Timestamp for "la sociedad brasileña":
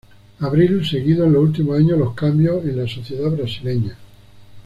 2.75-3.95